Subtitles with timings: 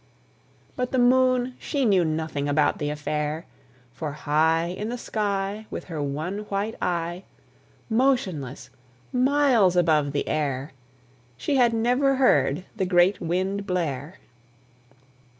[0.75, 3.45] But the Moon she knew nothing about the affair;
[3.93, 7.21] For high In the sky, With her one white eye,
[7.87, 8.71] Motionless,
[9.13, 10.71] miles above the air,
[11.37, 14.17] She had never heard the great Wind blare.